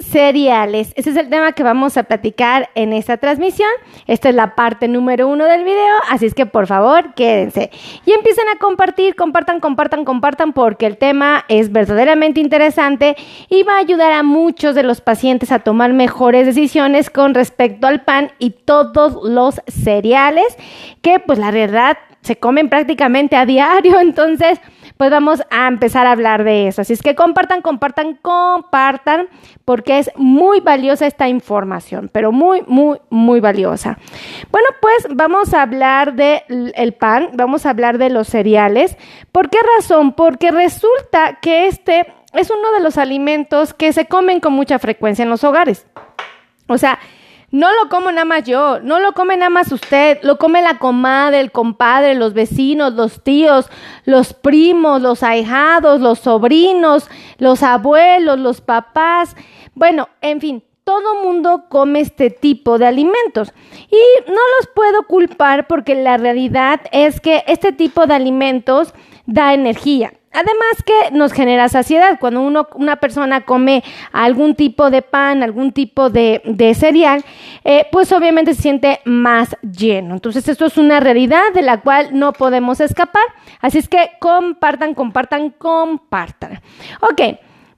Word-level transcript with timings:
cereales. 0.00 0.92
Ese 0.96 1.10
es 1.10 1.16
el 1.16 1.28
tema 1.28 1.52
que 1.52 1.62
vamos 1.62 1.96
a 1.96 2.04
platicar 2.04 2.70
en 2.74 2.92
esta 2.92 3.16
transmisión. 3.16 3.68
Esta 4.06 4.28
es 4.28 4.34
la 4.34 4.54
parte 4.54 4.88
número 4.88 5.28
uno 5.28 5.44
del 5.44 5.64
video, 5.64 5.96
así 6.10 6.26
es 6.26 6.34
que 6.34 6.46
por 6.46 6.66
favor 6.66 7.14
quédense. 7.14 7.70
Y 8.06 8.12
empiecen 8.12 8.44
a 8.54 8.58
compartir, 8.58 9.14
compartan, 9.14 9.60
compartan, 9.60 10.04
compartan, 10.04 10.52
porque 10.52 10.86
el 10.86 10.96
tema 10.96 11.44
es 11.48 11.72
verdaderamente 11.72 12.40
interesante 12.40 13.16
y 13.48 13.62
va 13.62 13.76
a 13.76 13.80
ayudar 13.80 14.12
a 14.12 14.22
muchos 14.22 14.74
de 14.74 14.82
los 14.82 15.00
pacientes 15.00 15.52
a 15.52 15.60
tomar 15.60 15.92
mejores 15.92 16.46
decisiones 16.46 17.10
con 17.10 17.34
respecto 17.34 17.86
al 17.86 18.02
pan 18.02 18.32
y 18.38 18.50
todos 18.50 19.28
los 19.28 19.60
cereales 19.66 20.56
que 21.00 21.18
pues 21.18 21.38
la 21.38 21.50
verdad 21.50 21.98
se 22.22 22.36
comen 22.36 22.68
prácticamente 22.68 23.36
a 23.36 23.46
diario, 23.46 24.00
entonces 24.00 24.60
pues 24.96 25.10
vamos 25.10 25.42
a 25.50 25.68
empezar 25.68 26.06
a 26.06 26.12
hablar 26.12 26.44
de 26.44 26.68
eso. 26.68 26.82
Así 26.82 26.92
es 26.92 27.02
que 27.02 27.14
compartan, 27.14 27.62
compartan, 27.62 28.18
compartan, 28.22 29.28
porque 29.64 29.98
es 29.98 30.10
muy 30.16 30.60
valiosa 30.60 31.06
esta 31.06 31.28
información, 31.28 32.10
pero 32.12 32.32
muy, 32.32 32.62
muy, 32.66 32.98
muy 33.10 33.40
valiosa. 33.40 33.98
Bueno, 34.50 34.68
pues 34.80 35.06
vamos 35.14 35.54
a 35.54 35.62
hablar 35.62 36.14
del 36.14 36.94
pan, 36.94 37.30
vamos 37.34 37.66
a 37.66 37.70
hablar 37.70 37.98
de 37.98 38.10
los 38.10 38.28
cereales. 38.28 38.96
¿Por 39.30 39.50
qué 39.50 39.58
razón? 39.76 40.12
Porque 40.12 40.50
resulta 40.50 41.38
que 41.40 41.66
este 41.66 42.12
es 42.32 42.50
uno 42.50 42.72
de 42.72 42.80
los 42.80 42.98
alimentos 42.98 43.74
que 43.74 43.92
se 43.92 44.06
comen 44.06 44.40
con 44.40 44.52
mucha 44.52 44.78
frecuencia 44.78 45.22
en 45.22 45.30
los 45.30 45.44
hogares. 45.44 45.86
O 46.66 46.78
sea, 46.78 46.98
no 47.52 47.68
lo 47.70 47.90
como 47.90 48.10
nada 48.10 48.24
más 48.24 48.44
yo, 48.44 48.80
no 48.80 48.98
lo 48.98 49.12
come 49.12 49.36
nada 49.36 49.50
más 49.50 49.70
usted, 49.72 50.18
lo 50.22 50.38
come 50.38 50.62
la 50.62 50.78
comadre, 50.78 51.38
el 51.38 51.52
compadre, 51.52 52.14
los 52.14 52.32
vecinos, 52.32 52.94
los 52.94 53.22
tíos, 53.22 53.68
los 54.06 54.32
primos, 54.32 55.02
los 55.02 55.22
ahijados, 55.22 56.00
los 56.00 56.18
sobrinos, 56.20 57.08
los 57.36 57.62
abuelos, 57.62 58.38
los 58.38 58.62
papás. 58.62 59.36
Bueno, 59.74 60.08
en 60.22 60.40
fin, 60.40 60.64
todo 60.84 61.22
mundo 61.22 61.66
come 61.68 62.00
este 62.00 62.30
tipo 62.30 62.78
de 62.78 62.86
alimentos 62.86 63.52
y 63.90 64.30
no 64.30 64.40
los 64.58 64.68
puedo 64.74 65.06
culpar 65.06 65.66
porque 65.66 65.94
la 65.94 66.16
realidad 66.16 66.80
es 66.90 67.20
que 67.20 67.44
este 67.46 67.72
tipo 67.72 68.06
de 68.06 68.14
alimentos 68.14 68.94
da 69.26 69.54
energía. 69.54 70.12
Además 70.32 70.82
que 70.84 71.10
nos 71.10 71.32
genera 71.32 71.68
saciedad. 71.68 72.18
Cuando 72.18 72.40
uno, 72.40 72.66
una 72.74 72.96
persona 72.96 73.42
come 73.42 73.84
algún 74.12 74.54
tipo 74.54 74.90
de 74.90 75.02
pan, 75.02 75.42
algún 75.42 75.72
tipo 75.72 76.08
de, 76.08 76.74
cereal, 76.74 77.22
eh, 77.64 77.86
pues 77.92 78.12
obviamente 78.12 78.54
se 78.54 78.62
siente 78.62 79.00
más 79.04 79.56
lleno. 79.60 80.14
Entonces 80.14 80.48
esto 80.48 80.66
es 80.66 80.78
una 80.78 81.00
realidad 81.00 81.52
de 81.54 81.62
la 81.62 81.82
cual 81.82 82.18
no 82.18 82.32
podemos 82.32 82.80
escapar. 82.80 83.22
Así 83.60 83.78
es 83.78 83.88
que 83.88 84.12
compartan, 84.20 84.94
compartan, 84.94 85.50
compartan. 85.50 86.60
Ok. 87.02 87.20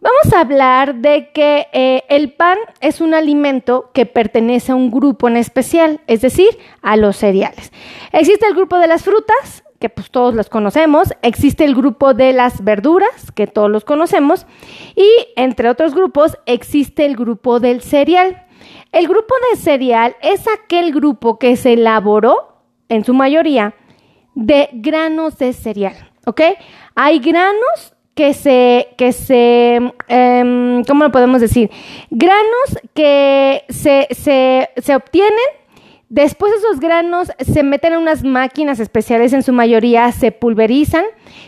Vamos 0.00 0.34
a 0.34 0.40
hablar 0.40 0.96
de 0.96 1.30
que 1.32 1.66
eh, 1.72 2.04
el 2.10 2.34
pan 2.34 2.58
es 2.82 3.00
un 3.00 3.14
alimento 3.14 3.90
que 3.94 4.04
pertenece 4.04 4.72
a 4.72 4.74
un 4.74 4.90
grupo 4.90 5.28
en 5.28 5.38
especial, 5.38 6.02
es 6.06 6.20
decir, 6.20 6.50
a 6.82 6.98
los 6.98 7.16
cereales. 7.16 7.72
Existe 8.12 8.46
el 8.46 8.54
grupo 8.54 8.76
de 8.78 8.86
las 8.86 9.02
frutas, 9.02 9.64
que 9.78 9.88
pues 9.88 10.10
todos 10.10 10.34
los 10.34 10.48
conocemos, 10.48 11.12
existe 11.22 11.64
el 11.64 11.74
grupo 11.74 12.14
de 12.14 12.32
las 12.32 12.64
verduras, 12.64 13.32
que 13.32 13.46
todos 13.46 13.70
los 13.70 13.84
conocemos, 13.84 14.46
y 14.96 15.08
entre 15.36 15.68
otros 15.68 15.94
grupos 15.94 16.38
existe 16.46 17.04
el 17.04 17.16
grupo 17.16 17.60
del 17.60 17.82
cereal. 17.82 18.46
El 18.92 19.08
grupo 19.08 19.34
de 19.50 19.58
cereal 19.58 20.16
es 20.22 20.46
aquel 20.48 20.92
grupo 20.92 21.38
que 21.38 21.56
se 21.56 21.74
elaboró, 21.74 22.54
en 22.88 23.04
su 23.04 23.14
mayoría, 23.14 23.74
de 24.34 24.68
granos 24.72 25.38
de 25.38 25.52
cereal, 25.52 26.10
¿ok? 26.26 26.40
Hay 26.94 27.18
granos 27.18 27.94
que 28.14 28.32
se, 28.32 28.94
que 28.96 29.12
se, 29.12 29.80
em, 30.08 30.84
¿cómo 30.84 31.04
lo 31.04 31.10
podemos 31.10 31.40
decir? 31.40 31.70
Granos 32.10 32.78
que 32.94 33.64
se, 33.68 34.06
se, 34.12 34.70
se 34.76 34.94
obtienen 34.94 35.63
Después 36.14 36.52
esos 36.54 36.78
granos 36.78 37.32
se 37.40 37.64
meten 37.64 37.94
en 37.94 37.98
unas 37.98 38.22
máquinas 38.22 38.78
especiales, 38.78 39.32
en 39.32 39.42
su 39.42 39.52
mayoría 39.52 40.12
se 40.12 40.30
pulverizan, 40.30 41.04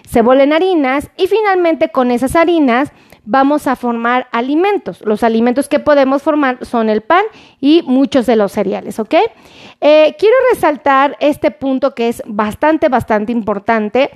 se 0.08 0.22
vuelven 0.22 0.52
harinas 0.52 1.08
y 1.16 1.28
finalmente 1.28 1.90
con 1.90 2.10
esas 2.10 2.34
harinas 2.34 2.90
vamos 3.24 3.68
a 3.68 3.76
formar 3.76 4.26
alimentos. 4.32 5.02
Los 5.02 5.22
alimentos 5.22 5.68
que 5.68 5.78
podemos 5.78 6.24
formar 6.24 6.66
son 6.66 6.88
el 6.88 7.02
pan 7.02 7.22
y 7.60 7.84
muchos 7.86 8.26
de 8.26 8.34
los 8.34 8.50
cereales, 8.50 8.98
¿ok? 8.98 9.14
Eh, 9.80 10.16
quiero 10.18 10.34
resaltar 10.52 11.16
este 11.20 11.52
punto 11.52 11.94
que 11.94 12.08
es 12.08 12.24
bastante, 12.26 12.88
bastante 12.88 13.30
importante. 13.30 14.10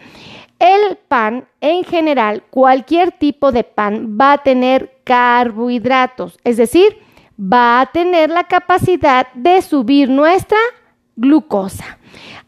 El 0.58 0.96
pan, 0.96 1.46
en 1.60 1.84
general, 1.84 2.42
cualquier 2.50 3.12
tipo 3.12 3.52
de 3.52 3.62
pan 3.62 4.18
va 4.20 4.32
a 4.32 4.38
tener 4.38 4.98
carbohidratos, 5.04 6.40
es 6.42 6.56
decir, 6.56 6.98
va 7.40 7.80
a 7.80 7.86
tener 7.86 8.30
la 8.30 8.44
capacidad 8.44 9.32
de 9.34 9.62
subir 9.62 10.10
nuestra 10.10 10.58
glucosa. 11.16 11.98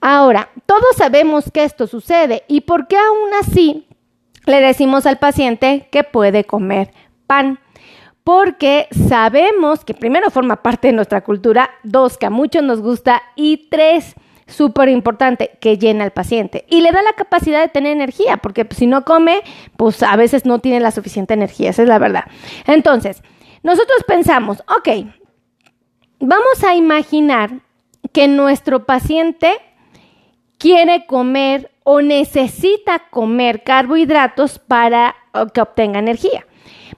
Ahora, 0.00 0.50
todos 0.66 0.96
sabemos 0.96 1.50
que 1.52 1.64
esto 1.64 1.86
sucede 1.86 2.44
y 2.48 2.62
por 2.62 2.88
qué 2.88 2.96
aún 2.96 3.30
así 3.40 3.86
le 4.44 4.60
decimos 4.60 5.06
al 5.06 5.18
paciente 5.18 5.88
que 5.90 6.04
puede 6.04 6.44
comer 6.44 6.92
pan. 7.26 7.58
Porque 8.24 8.86
sabemos 9.08 9.84
que 9.84 9.94
primero 9.94 10.30
forma 10.30 10.62
parte 10.62 10.88
de 10.88 10.92
nuestra 10.92 11.22
cultura, 11.22 11.70
dos, 11.82 12.18
que 12.18 12.26
a 12.26 12.30
muchos 12.30 12.62
nos 12.62 12.80
gusta 12.80 13.20
y 13.34 13.68
tres, 13.68 14.14
súper 14.46 14.88
importante, 14.90 15.58
que 15.60 15.76
llena 15.76 16.04
al 16.04 16.12
paciente 16.12 16.64
y 16.68 16.82
le 16.82 16.92
da 16.92 17.02
la 17.02 17.14
capacidad 17.14 17.60
de 17.60 17.68
tener 17.68 17.92
energía, 17.92 18.36
porque 18.36 18.66
si 18.70 18.86
no 18.86 19.04
come, 19.04 19.40
pues 19.76 20.04
a 20.04 20.14
veces 20.14 20.46
no 20.46 20.60
tiene 20.60 20.78
la 20.78 20.92
suficiente 20.92 21.34
energía, 21.34 21.70
esa 21.70 21.82
es 21.82 21.88
la 21.88 21.98
verdad. 21.98 22.24
Entonces, 22.66 23.22
nosotros 23.62 24.02
pensamos, 24.06 24.62
ok, 24.68 25.06
vamos 26.18 26.64
a 26.64 26.74
imaginar 26.74 27.60
que 28.12 28.28
nuestro 28.28 28.84
paciente 28.84 29.60
quiere 30.58 31.06
comer 31.06 31.70
o 31.84 32.00
necesita 32.00 33.08
comer 33.10 33.62
carbohidratos 33.62 34.58
para 34.58 35.16
que 35.52 35.60
obtenga 35.60 35.98
energía. 35.98 36.46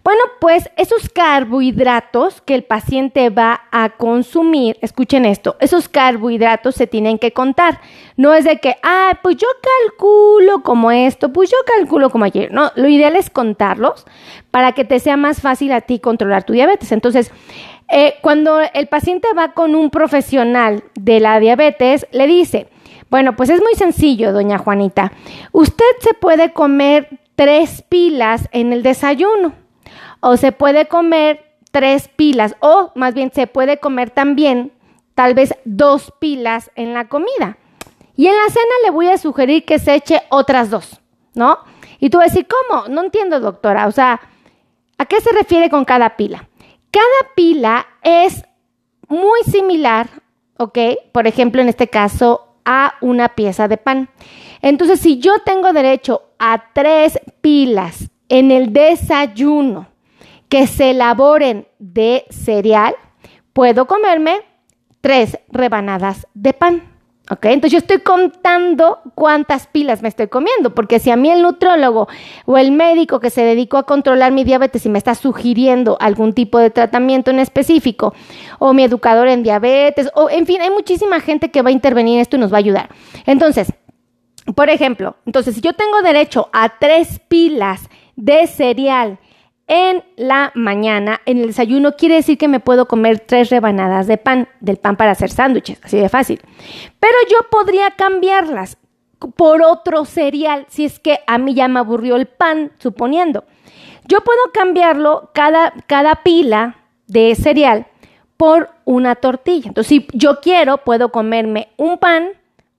Bueno, 0.02 0.20
pues 0.40 0.70
esos 0.76 1.08
carbohidratos 1.08 2.40
que 2.40 2.54
el 2.54 2.64
paciente 2.64 3.30
va 3.30 3.62
a 3.70 3.90
consumir, 3.90 4.76
escuchen 4.80 5.24
esto, 5.24 5.56
esos 5.60 5.88
carbohidratos 5.88 6.74
se 6.74 6.86
tienen 6.86 7.18
que 7.18 7.32
contar. 7.32 7.80
No 8.16 8.34
es 8.34 8.44
de 8.44 8.58
que, 8.58 8.76
ah, 8.82 9.18
pues 9.22 9.36
yo 9.36 9.46
calculo 9.62 10.62
como 10.62 10.90
esto, 10.90 11.32
pues 11.32 11.50
yo 11.50 11.56
calculo 11.66 12.10
como 12.10 12.24
ayer. 12.24 12.52
No, 12.52 12.72
lo 12.74 12.88
ideal 12.88 13.16
es 13.16 13.30
contarlos 13.30 14.04
para 14.50 14.72
que 14.72 14.84
te 14.84 14.98
sea 14.98 15.16
más 15.16 15.40
fácil 15.40 15.72
a 15.72 15.82
ti 15.82 16.00
controlar 16.00 16.44
tu 16.44 16.52
diabetes. 16.52 16.90
Entonces, 16.92 17.30
eh, 17.88 18.14
cuando 18.22 18.60
el 18.60 18.88
paciente 18.88 19.28
va 19.36 19.52
con 19.52 19.74
un 19.74 19.90
profesional 19.90 20.84
de 20.94 21.20
la 21.20 21.38
diabetes, 21.38 22.06
le 22.10 22.26
dice, 22.26 22.68
bueno, 23.10 23.36
pues 23.36 23.50
es 23.50 23.60
muy 23.60 23.74
sencillo, 23.74 24.32
doña 24.32 24.58
Juanita. 24.58 25.12
Usted 25.52 25.84
se 26.00 26.14
puede 26.14 26.52
comer 26.52 27.20
tres 27.36 27.82
pilas 27.88 28.48
en 28.52 28.72
el 28.72 28.82
desayuno 28.82 29.63
o 30.26 30.38
se 30.38 30.52
puede 30.52 30.88
comer 30.88 31.58
tres 31.70 32.08
pilas 32.08 32.56
o 32.60 32.92
más 32.94 33.12
bien 33.12 33.30
se 33.34 33.46
puede 33.46 33.78
comer 33.78 34.08
también 34.08 34.72
tal 35.14 35.34
vez 35.34 35.54
dos 35.66 36.14
pilas 36.18 36.70
en 36.76 36.94
la 36.94 37.08
comida. 37.08 37.58
Y 38.16 38.26
en 38.26 38.34
la 38.34 38.48
cena 38.48 38.74
le 38.84 38.90
voy 38.90 39.08
a 39.08 39.18
sugerir 39.18 39.66
que 39.66 39.78
se 39.78 39.94
eche 39.94 40.22
otras 40.30 40.70
dos, 40.70 40.98
¿no? 41.34 41.58
Y 42.00 42.08
tú 42.08 42.18
vas 42.18 42.28
a 42.28 42.30
decir, 42.30 42.46
¿cómo? 42.46 42.88
No 42.88 43.02
entiendo, 43.02 43.38
doctora. 43.38 43.86
O 43.86 43.92
sea, 43.92 44.20
¿a 44.96 45.04
qué 45.04 45.20
se 45.20 45.30
refiere 45.32 45.68
con 45.68 45.84
cada 45.84 46.16
pila? 46.16 46.48
Cada 46.90 47.34
pila 47.36 47.86
es 48.02 48.44
muy 49.08 49.42
similar, 49.42 50.08
¿ok? 50.56 50.78
Por 51.12 51.26
ejemplo, 51.26 51.60
en 51.60 51.68
este 51.68 51.88
caso, 51.88 52.56
a 52.64 52.94
una 53.02 53.34
pieza 53.34 53.68
de 53.68 53.76
pan. 53.76 54.08
Entonces, 54.62 55.00
si 55.00 55.18
yo 55.18 55.40
tengo 55.44 55.72
derecho 55.74 56.22
a 56.38 56.72
tres 56.72 57.20
pilas 57.42 58.10
en 58.28 58.50
el 58.52 58.72
desayuno, 58.72 59.88
que 60.54 60.68
se 60.68 60.90
elaboren 60.90 61.66
de 61.80 62.26
cereal, 62.30 62.94
puedo 63.52 63.88
comerme 63.88 64.42
tres 65.00 65.36
rebanadas 65.48 66.28
de 66.32 66.52
pan. 66.52 66.84
¿Ok? 67.28 67.46
Entonces 67.46 67.72
yo 67.72 67.78
estoy 67.78 67.98
contando 68.02 69.00
cuántas 69.16 69.66
pilas 69.66 70.00
me 70.00 70.08
estoy 70.08 70.28
comiendo, 70.28 70.72
porque 70.72 71.00
si 71.00 71.10
a 71.10 71.16
mí 71.16 71.28
el 71.28 71.42
nutrólogo 71.42 72.06
o 72.46 72.56
el 72.56 72.70
médico 72.70 73.18
que 73.18 73.30
se 73.30 73.42
dedicó 73.42 73.78
a 73.78 73.82
controlar 73.82 74.30
mi 74.30 74.44
diabetes 74.44 74.86
y 74.86 74.90
me 74.90 74.98
está 74.98 75.16
sugiriendo 75.16 75.96
algún 75.98 76.34
tipo 76.34 76.60
de 76.60 76.70
tratamiento 76.70 77.32
en 77.32 77.40
específico, 77.40 78.14
o 78.60 78.74
mi 78.74 78.84
educador 78.84 79.26
en 79.26 79.42
diabetes, 79.42 80.08
o 80.14 80.30
en 80.30 80.46
fin, 80.46 80.60
hay 80.60 80.70
muchísima 80.70 81.18
gente 81.18 81.50
que 81.50 81.62
va 81.62 81.70
a 81.70 81.72
intervenir 81.72 82.14
en 82.14 82.20
esto 82.20 82.36
y 82.36 82.38
nos 82.38 82.52
va 82.52 82.58
a 82.58 82.60
ayudar. 82.60 82.90
Entonces, 83.26 83.72
por 84.54 84.70
ejemplo, 84.70 85.16
entonces 85.26 85.56
si 85.56 85.60
yo 85.62 85.72
tengo 85.72 86.00
derecho 86.02 86.48
a 86.52 86.78
tres 86.78 87.18
pilas 87.26 87.88
de 88.14 88.46
cereal 88.46 89.18
en 89.66 90.04
la 90.16 90.52
mañana, 90.54 91.20
en 91.24 91.38
el 91.38 91.48
desayuno, 91.48 91.96
quiere 91.96 92.16
decir 92.16 92.36
que 92.36 92.48
me 92.48 92.60
puedo 92.60 92.86
comer 92.86 93.20
tres 93.20 93.50
rebanadas 93.50 94.06
de 94.06 94.18
pan, 94.18 94.48
del 94.60 94.76
pan 94.76 94.96
para 94.96 95.12
hacer 95.12 95.30
sándwiches, 95.30 95.80
así 95.82 95.98
de 95.98 96.08
fácil. 96.08 96.40
Pero 97.00 97.14
yo 97.30 97.48
podría 97.50 97.90
cambiarlas 97.92 98.76
por 99.36 99.62
otro 99.62 100.04
cereal, 100.04 100.66
si 100.68 100.84
es 100.84 101.00
que 101.00 101.20
a 101.26 101.38
mí 101.38 101.54
ya 101.54 101.68
me 101.68 101.80
aburrió 101.80 102.16
el 102.16 102.26
pan, 102.26 102.72
suponiendo. 102.78 103.44
Yo 104.06 104.20
puedo 104.20 104.40
cambiarlo 104.52 105.30
cada, 105.32 105.72
cada 105.86 106.16
pila 106.16 106.76
de 107.06 107.34
cereal 107.34 107.86
por 108.36 108.70
una 108.84 109.14
tortilla. 109.14 109.68
Entonces, 109.68 109.88
si 109.88 110.06
yo 110.12 110.40
quiero, 110.40 110.78
puedo 110.78 111.10
comerme 111.10 111.68
un 111.78 111.98
pan, 111.98 112.28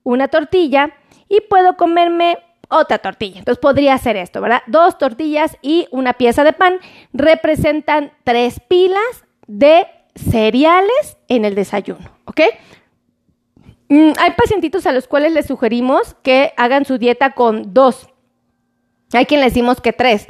una 0.04 0.28
tortilla 0.28 0.92
y 1.28 1.40
puedo 1.40 1.76
comerme 1.76 2.38
otra 2.68 2.98
tortilla. 2.98 3.38
Entonces 3.38 3.60
podría 3.60 3.94
hacer 3.94 4.16
esto, 4.16 4.40
¿verdad? 4.40 4.62
Dos 4.66 4.98
tortillas 4.98 5.56
y 5.62 5.86
una 5.90 6.14
pieza 6.14 6.44
de 6.44 6.52
pan 6.52 6.78
representan 7.12 8.12
tres 8.24 8.60
pilas 8.60 9.24
de 9.46 9.86
cereales 10.14 11.16
en 11.28 11.44
el 11.44 11.54
desayuno, 11.54 12.10
¿ok? 12.24 12.40
Mm, 13.88 14.12
hay 14.18 14.30
pacientitos 14.32 14.86
a 14.86 14.92
los 14.92 15.06
cuales 15.06 15.32
les 15.32 15.46
sugerimos 15.46 16.14
que 16.22 16.52
hagan 16.56 16.84
su 16.84 16.98
dieta 16.98 17.32
con 17.32 17.72
dos. 17.74 18.08
Hay 19.12 19.26
quien 19.26 19.40
le 19.40 19.46
decimos 19.46 19.80
que 19.80 19.92
tres. 19.92 20.26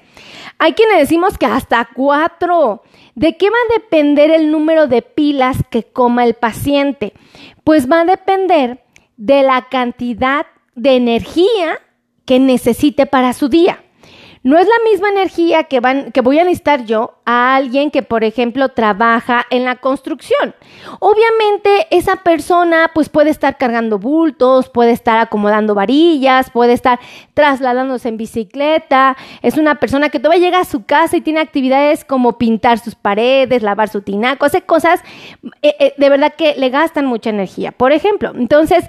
Hay 0.58 0.74
quien 0.74 0.88
decimos 0.98 1.38
que 1.38 1.46
hasta 1.46 1.88
cuatro. 1.94 2.82
¿De 3.14 3.36
qué 3.36 3.48
va 3.48 3.56
a 3.56 3.80
depender 3.80 4.30
el 4.30 4.50
número 4.50 4.86
de 4.86 5.00
pilas 5.00 5.58
que 5.70 5.84
coma 5.84 6.24
el 6.24 6.34
paciente? 6.34 7.14
Pues 7.64 7.90
va 7.90 8.02
a 8.02 8.04
depender 8.04 8.84
de 9.16 9.42
la 9.42 9.68
cantidad 9.68 10.46
de 10.74 10.96
energía 10.96 11.78
que 12.26 12.38
necesite 12.38 13.06
para 13.06 13.32
su 13.32 13.48
día. 13.48 13.85
No 14.46 14.60
es 14.60 14.68
la 14.68 14.88
misma 14.88 15.08
energía 15.08 15.64
que, 15.64 15.80
van, 15.80 16.12
que 16.12 16.20
voy 16.20 16.38
a 16.38 16.44
necesitar 16.44 16.84
yo 16.84 17.14
a 17.24 17.56
alguien 17.56 17.90
que, 17.90 18.02
por 18.02 18.22
ejemplo, 18.22 18.68
trabaja 18.68 19.44
en 19.50 19.64
la 19.64 19.74
construcción. 19.74 20.54
Obviamente, 21.00 21.88
esa 21.90 22.22
persona 22.22 22.92
pues 22.94 23.08
puede 23.08 23.30
estar 23.30 23.58
cargando 23.58 23.98
bultos, 23.98 24.68
puede 24.68 24.92
estar 24.92 25.18
acomodando 25.18 25.74
varillas, 25.74 26.52
puede 26.52 26.74
estar 26.74 27.00
trasladándose 27.34 28.08
en 28.08 28.18
bicicleta. 28.18 29.16
Es 29.42 29.58
una 29.58 29.80
persona 29.80 30.10
que 30.10 30.20
todavía 30.20 30.46
llega 30.46 30.60
a 30.60 30.64
su 30.64 30.84
casa 30.84 31.16
y 31.16 31.22
tiene 31.22 31.40
actividades 31.40 32.04
como 32.04 32.38
pintar 32.38 32.78
sus 32.78 32.94
paredes, 32.94 33.64
lavar 33.64 33.88
su 33.88 34.02
tinaco, 34.02 34.46
hace 34.46 34.62
cosas 34.62 35.00
eh, 35.62 35.74
eh, 35.80 35.94
de 35.96 36.08
verdad 36.08 36.34
que 36.34 36.54
le 36.56 36.70
gastan 36.70 37.06
mucha 37.06 37.30
energía. 37.30 37.72
Por 37.72 37.90
ejemplo, 37.90 38.32
entonces, 38.36 38.84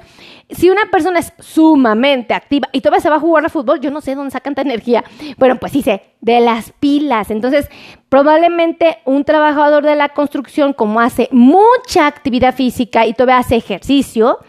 si 0.49 0.69
una 0.69 0.85
persona 0.91 1.19
es 1.19 1.33
sumamente 1.39 2.33
activa 2.33 2.69
y 2.71 2.81
todavía 2.81 3.01
se 3.01 3.09
va 3.09 3.15
a 3.17 3.19
jugar 3.19 3.45
a 3.45 3.49
fútbol, 3.49 3.81
yo 3.81 3.91
no 3.91 4.01
sé 4.01 4.15
dónde 4.15 4.31
sacan 4.31 4.55
tanta 4.55 4.69
energía. 4.69 5.03
Bueno, 5.47 5.61
pues 5.61 5.71
sé, 5.71 6.01
de 6.19 6.41
las 6.41 6.73
pilas. 6.73 7.31
Entonces, 7.31 7.69
probablemente 8.09 8.97
un 9.05 9.23
trabajador 9.23 9.85
de 9.85 9.95
la 9.95 10.09
construcción, 10.09 10.73
como 10.73 10.99
hace 10.99 11.29
mucha 11.31 12.05
actividad 12.05 12.53
física 12.53 13.05
y 13.05 13.13
todavía 13.13 13.37
hace 13.37 13.55
ejercicio, 13.55 14.39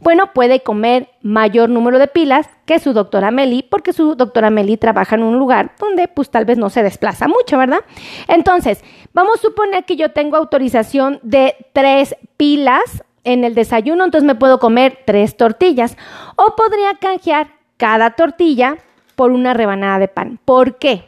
bueno, 0.00 0.32
puede 0.32 0.60
comer 0.60 1.10
mayor 1.20 1.68
número 1.68 1.98
de 1.98 2.08
pilas 2.08 2.48
que 2.64 2.78
su 2.78 2.94
doctora 2.94 3.30
Meli, 3.30 3.64
porque 3.64 3.92
su 3.92 4.14
doctora 4.14 4.48
Meli 4.48 4.78
trabaja 4.78 5.16
en 5.16 5.24
un 5.24 5.38
lugar 5.38 5.72
donde 5.78 6.08
pues 6.08 6.30
tal 6.30 6.46
vez 6.46 6.56
no 6.56 6.70
se 6.70 6.82
desplaza 6.82 7.28
mucho, 7.28 7.58
¿verdad? 7.58 7.80
Entonces, 8.28 8.82
vamos 9.12 9.38
a 9.38 9.42
suponer 9.42 9.84
que 9.84 9.96
yo 9.96 10.12
tengo 10.12 10.38
autorización 10.38 11.20
de 11.22 11.54
tres 11.74 12.16
pilas 12.38 13.04
en 13.24 13.44
el 13.44 13.54
desayuno, 13.54 14.06
entonces 14.06 14.26
me 14.26 14.36
puedo 14.36 14.58
comer 14.58 15.00
tres 15.04 15.36
tortillas. 15.36 15.98
O 16.36 16.56
podría 16.56 16.94
canjear 16.94 17.48
cada 17.76 18.12
tortilla 18.12 18.78
por 19.16 19.32
una 19.32 19.54
rebanada 19.54 19.98
de 19.98 20.08
pan. 20.08 20.38
¿Por 20.44 20.78
qué? 20.78 21.04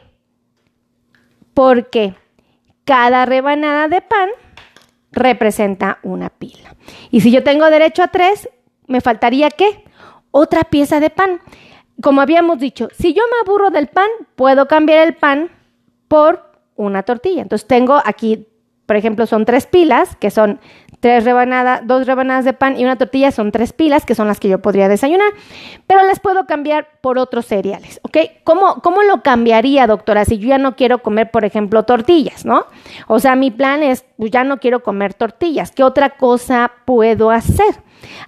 Porque 1.53 2.15
cada 2.83 3.25
rebanada 3.25 3.87
de 3.87 4.01
pan 4.01 4.29
representa 5.11 5.99
una 6.03 6.29
pila. 6.29 6.75
Y 7.11 7.21
si 7.21 7.31
yo 7.31 7.43
tengo 7.43 7.69
derecho 7.69 8.03
a 8.03 8.07
tres, 8.09 8.49
me 8.87 9.01
faltaría 9.01 9.49
qué? 9.49 9.85
Otra 10.31 10.63
pieza 10.63 10.99
de 10.99 11.09
pan. 11.09 11.39
Como 12.01 12.21
habíamos 12.21 12.59
dicho, 12.59 12.87
si 12.97 13.13
yo 13.13 13.23
me 13.31 13.47
aburro 13.47 13.69
del 13.69 13.87
pan, 13.87 14.09
puedo 14.35 14.67
cambiar 14.67 15.07
el 15.07 15.15
pan 15.15 15.49
por 16.07 16.51
una 16.75 17.03
tortilla. 17.03 17.41
Entonces 17.41 17.67
tengo 17.67 18.01
aquí, 18.03 18.47
por 18.89 18.95
ejemplo, 18.95 19.27
son 19.27 19.45
tres 19.45 19.67
pilas, 19.67 20.15
que 20.15 20.31
son 20.31 20.59
tres 20.99 21.23
rebanadas, 21.23 21.81
dos 21.85 22.07
rebanadas 22.07 22.43
de 22.43 22.53
pan 22.53 22.75
y 22.75 22.83
una 22.83 22.95
tortilla 22.95 23.29
son 23.29 23.51
tres 23.51 23.71
pilas, 23.71 24.03
que 24.03 24.15
son 24.15 24.27
las 24.27 24.39
que 24.39 24.49
yo 24.49 24.63
podría 24.63 24.89
desayunar, 24.89 25.31
pero 25.85 26.01
las 26.05 26.19
puedo 26.19 26.47
cambiar 26.47 26.87
por 26.99 27.19
otros 27.19 27.45
cereales, 27.45 27.99
¿ok? 28.01 28.17
¿Cómo, 28.43 28.81
cómo 28.81 29.03
lo 29.03 29.21
cambiaría, 29.21 29.85
doctora, 29.85 30.25
si 30.25 30.39
yo 30.39 30.47
ya 30.47 30.57
no 30.57 30.75
quiero 30.75 31.03
comer, 31.03 31.29
por 31.29 31.45
ejemplo, 31.45 31.83
tortillas, 31.83 32.45
¿no? 32.45 32.65
O 33.05 33.19
sea, 33.19 33.35
mi 33.35 33.51
plan 33.51 33.83
es, 33.83 34.05
pues 34.17 34.31
ya 34.31 34.43
no 34.43 34.59
quiero 34.59 34.81
comer 34.81 35.13
tortillas, 35.13 35.69
¿qué 35.69 35.83
otra 35.83 36.17
cosa 36.17 36.71
puedo 36.85 37.29
hacer? 37.29 37.75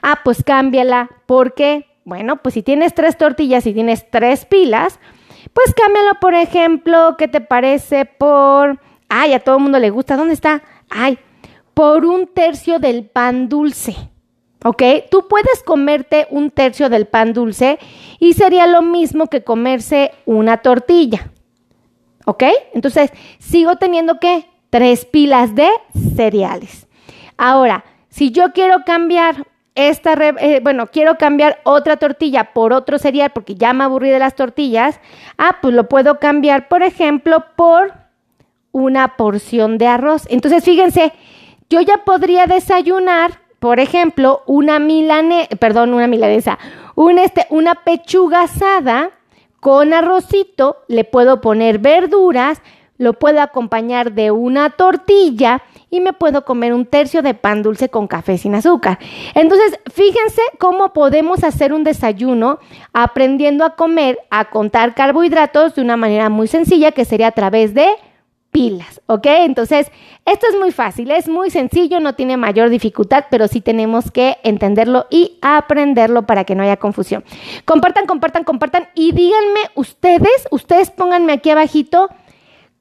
Ah, 0.04 0.20
pues 0.24 0.44
cámbiala, 0.44 1.10
porque, 1.26 1.88
bueno, 2.06 2.38
pues 2.38 2.54
si 2.54 2.62
tienes 2.62 2.94
tres 2.94 3.18
tortillas 3.18 3.66
y 3.66 3.74
tienes 3.74 4.08
tres 4.12 4.46
pilas, 4.46 5.00
pues 5.54 5.74
cámbialo, 5.74 6.20
por 6.22 6.36
ejemplo, 6.36 7.16
¿qué 7.18 7.28
te 7.28 7.42
parece 7.42 8.06
por... 8.06 8.80
Ay, 9.14 9.34
a 9.34 9.42
todo 9.42 9.60
mundo 9.60 9.78
le 9.78 9.90
gusta, 9.90 10.16
¿dónde 10.16 10.34
está? 10.34 10.64
Ay, 10.90 11.20
por 11.74 12.06
un 12.06 12.28
tercio 12.28 12.80
del 12.80 13.04
pan 13.04 13.50
dulce. 13.50 13.94
¿Ok? 14.64 14.84
Tú 15.10 15.28
puedes 15.28 15.64
comerte 15.66 16.28
un 16.30 16.50
tercio 16.50 16.88
del 16.88 17.08
pan 17.08 17.34
dulce 17.34 17.78
y 18.20 18.34
sería 18.34 18.68
lo 18.68 18.82
mismo 18.82 19.28
que 19.28 19.44
comerse 19.44 20.12
una 20.26 20.62
tortilla. 20.62 21.30
¿Ok? 22.26 22.44
Entonces, 22.74 23.12
sigo 23.38 23.76
teniendo 23.76 24.18
que 24.18 24.46
tres 24.70 25.04
pilas 25.04 25.56
de 25.56 25.68
cereales. 26.16 26.88
Ahora, 27.36 27.84
si 28.08 28.32
yo 28.32 28.54
quiero 28.54 28.86
cambiar 28.86 29.46
esta, 29.76 30.14
eh, 30.14 30.62
bueno, 30.64 30.88
quiero 30.88 31.18
cambiar 31.18 31.60
otra 31.66 31.98
tortilla 31.98 32.54
por 32.54 32.72
otro 32.72 32.98
cereal 32.98 33.32
porque 33.34 33.56
ya 33.56 33.74
me 33.74 33.84
aburrí 33.84 34.10
de 34.10 34.20
las 34.20 34.36
tortillas, 34.36 35.02
ah, 35.38 35.58
pues 35.62 35.74
lo 35.74 35.90
puedo 35.90 36.18
cambiar, 36.20 36.70
por 36.70 36.82
ejemplo, 36.82 37.44
por 37.58 38.01
una 38.72 39.16
porción 39.18 39.78
de 39.78 39.88
arroz. 39.88 40.24
Entonces, 40.30 40.64
fíjense, 40.64 41.14
yo 41.70 41.82
ya 41.82 42.04
podría 42.06 42.48
desayunar, 42.48 43.40
por 43.60 43.80
ejemplo, 43.80 44.44
una 44.46 44.80
milane, 44.80 45.48
perdón, 45.60 45.94
una 45.94 46.08
milanesa, 46.08 46.58
este, 47.24 47.48
una 47.50 47.76
pechuga 47.76 48.44
asada 48.44 49.12
con 49.60 49.94
arrocito, 49.94 50.78
le 50.88 51.04
puedo 51.04 51.40
poner 51.40 51.80
verduras, 51.80 52.62
lo 52.98 53.14
puedo 53.14 53.42
acompañar 53.42 54.14
de 54.14 54.32
una 54.32 54.72
tortilla 54.72 55.64
y 55.90 56.02
me 56.02 56.14
puedo 56.14 56.46
comer 56.46 56.74
un 56.74 56.86
tercio 56.86 57.22
de 57.22 57.34
pan 57.34 57.64
dulce 57.64 57.90
con 57.90 58.08
café 58.08 58.38
sin 58.38 58.56
azúcar. 58.56 59.00
Entonces, 59.34 59.80
fíjense 59.92 60.42
cómo 60.60 60.94
podemos 60.94 61.44
hacer 61.44 61.74
un 61.74 61.84
desayuno 61.84 62.60
aprendiendo 62.94 63.66
a 63.66 63.76
comer, 63.76 64.20
a 64.30 64.46
contar 64.46 64.94
carbohidratos 64.94 65.76
de 65.76 65.82
una 65.82 65.98
manera 65.98 66.30
muy 66.30 66.48
sencilla 66.48 66.92
que 66.92 67.06
sería 67.06 67.28
a 67.28 67.32
través 67.32 67.74
de 67.74 67.88
pilas, 68.52 69.02
¿ok? 69.08 69.26
Entonces, 69.28 69.92
esto 70.26 70.46
es 70.48 70.60
muy 70.60 70.72
fácil, 70.72 71.10
es 71.12 71.28
muy 71.28 71.50
sencillo, 71.50 72.00
no 72.00 72.16
tiene 72.16 72.38
mayor 72.38 72.70
dificultad, 72.70 73.26
pero 73.32 73.48
sí 73.48 73.62
tenemos 73.62 74.12
que 74.12 74.38
entenderlo 74.44 75.08
y 75.10 75.40
aprenderlo 75.42 76.26
para 76.26 76.44
que 76.44 76.54
no 76.54 76.64
haya 76.64 76.78
confusión. 76.78 77.24
Compartan, 77.66 78.06
compartan, 78.06 78.44
compartan 78.44 78.90
y 78.94 79.14
díganme 79.14 79.62
ustedes, 79.76 80.48
ustedes 80.52 80.92
pónganme 80.92 81.34
aquí 81.34 81.50
abajito 81.50 82.10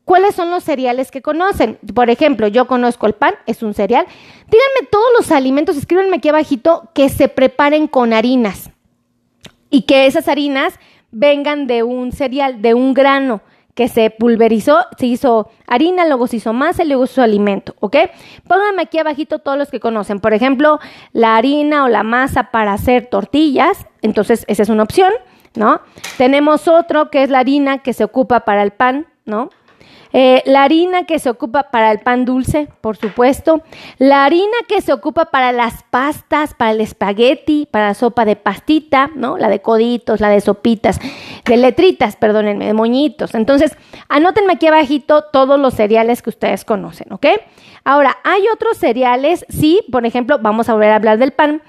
cuáles 0.05 0.35
son 0.35 0.51
los 0.51 0.65
cereales 0.65 1.13
que 1.13 1.23
conocen. 1.23 1.79
Por 1.95 2.11
ejemplo, 2.11 2.49
yo 2.49 2.67
conozco 2.67 3.07
el 3.07 3.15
pan, 3.15 3.35
es 3.47 3.63
un 3.63 3.75
cereal. 3.75 4.07
Díganme 4.47 4.89
todos 4.91 5.09
los 5.17 5.31
alimentos, 5.31 5.77
escríbanme 5.77 6.17
aquí 6.17 6.29
abajito 6.29 6.91
que 6.95 7.09
se 7.09 7.29
preparen 7.29 7.87
con 7.87 8.13
harinas 8.13 8.71
y 9.71 9.83
que 9.83 10.07
esas 10.07 10.27
harinas 10.27 10.75
vengan 11.13 11.69
de 11.69 11.85
un 11.85 12.11
cereal, 12.11 12.61
de 12.61 12.75
un 12.75 12.93
grano 12.93 13.41
que 13.81 13.89
se 13.89 14.11
pulverizó, 14.11 14.85
se 14.99 15.07
hizo 15.07 15.49
harina, 15.67 16.05
luego 16.05 16.27
se 16.27 16.37
hizo 16.37 16.53
masa 16.53 16.83
y 16.83 16.87
luego 16.87 17.07
se 17.07 17.13
hizo 17.15 17.23
alimento, 17.23 17.75
¿ok? 17.81 17.97
Pónganme 18.47 18.83
aquí 18.83 18.99
abajito 18.99 19.39
todos 19.39 19.57
los 19.57 19.71
que 19.71 19.81
conocen. 19.81 20.21
Por 20.21 20.35
ejemplo, 20.35 20.81
la 21.15 21.39
harina 21.39 21.85
o 21.85 21.89
la 21.89 22.03
masa 22.03 22.51
para 22.51 22.75
hacer 22.75 23.07
tortillas, 23.07 23.87
entonces 24.03 24.45
esa 24.49 24.65
es 24.65 24.69
una 24.69 24.83
opción, 24.83 25.11
¿no? 25.55 25.81
Tenemos 26.19 26.69
otro 26.69 27.09
que 27.09 27.23
es 27.23 27.31
la 27.31 27.39
harina 27.39 27.79
que 27.79 27.95
se 27.95 28.05
ocupa 28.05 28.41
para 28.41 28.63
el 28.63 28.73
pan, 28.73 29.07
¿no? 29.25 29.49
Eh, 30.13 30.43
la 30.47 30.65
harina 30.65 31.05
que 31.05 31.19
se 31.19 31.31
ocupa 31.31 31.71
para 31.71 31.93
el 31.93 32.01
pan 32.01 32.25
dulce, 32.25 32.69
por 32.81 32.97
supuesto. 32.97 33.63
La 33.99 34.25
harina 34.25 34.57
que 34.69 34.81
se 34.81 34.93
ocupa 34.93 35.27
para 35.27 35.53
las 35.53 35.83
pastas, 35.85 36.55
para 36.55 36.73
el 36.73 36.81
espagueti, 36.81 37.69
para 37.71 37.89
la 37.89 37.95
sopa 37.95 38.25
de 38.25 38.37
pastita, 38.37 39.11
¿no? 39.15 39.39
La 39.39 39.49
de 39.49 39.61
coditos, 39.61 40.21
la 40.21 40.29
de 40.29 40.41
sopitas, 40.41 40.99
de 41.45 41.57
letritas, 41.57 42.17
perdónenme, 42.17 42.67
de 42.67 42.75
moñitos. 42.75 43.35
Entonces, 43.35 43.77
anótenme 44.09 44.55
aquí 44.55 44.67
abajito 44.67 45.25
todos 45.33 45.59
los 45.59 45.75
cereales 45.75 46.23
que 46.23 46.31
ustedes 46.31 46.65
conocen, 46.65 47.13
¿ok? 47.13 47.27
Ahora, 47.85 48.19
hay 48.25 48.43
otros 48.53 48.77
cereales, 48.77 49.47
sí, 49.49 49.81
por 49.91 50.05
ejemplo, 50.05 50.39
vamos 50.41 50.69
a 50.69 50.75
volver 50.75 50.91
a 50.91 50.97
hablar 50.97 51.19
del 51.19 51.33
pan. 51.33 51.63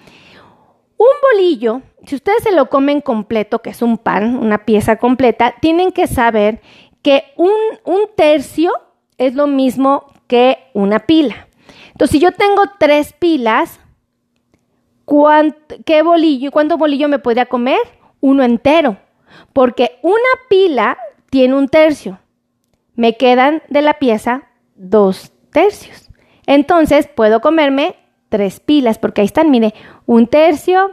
Un 0.98 1.08
bolillo, 1.32 1.82
si 2.06 2.16
ustedes 2.16 2.44
se 2.44 2.52
lo 2.52 2.70
comen 2.70 3.02
completo, 3.02 3.60
que 3.60 3.72
es 3.72 3.82
un 3.82 3.98
pan, 3.98 4.38
una 4.38 4.66
pieza 4.66 4.98
completa, 4.98 5.56
tienen 5.60 5.92
que 5.92 6.06
saber 6.08 6.62
que 7.01 7.24
un, 7.36 7.51
tercio 8.15 8.72
es 9.17 9.34
lo 9.36 9.48
mismo 9.48 10.05
que 10.27 10.58
una 10.74 11.00
pila. 11.00 11.48
Entonces, 11.91 12.12
si 12.12 12.20
yo 12.20 12.31
tengo 12.31 12.63
tres 12.79 13.13
pilas, 13.13 13.79
¿qué 15.86 16.01
bolillo, 16.03 16.51
¿cuánto 16.51 16.77
bolillo 16.77 17.08
me 17.08 17.20
podría 17.20 17.46
comer? 17.46 17.79
Uno 18.20 18.43
entero. 18.43 18.98
Porque 19.53 20.00
una 20.01 20.20
pila 20.50 20.98
tiene 21.29 21.55
un 21.55 21.67
tercio. 21.67 22.20
Me 22.96 23.17
quedan 23.17 23.63
de 23.70 23.81
la 23.81 23.96
pieza 23.96 24.43
dos 24.75 25.31
tercios. 25.51 26.10
Entonces 26.46 27.08
puedo 27.08 27.41
comerme 27.41 27.96
tres 28.29 28.60
pilas, 28.60 28.98
porque 28.98 29.22
ahí 29.22 29.25
están, 29.25 29.51
mire, 29.51 29.74
un 30.05 30.27
tercio, 30.27 30.91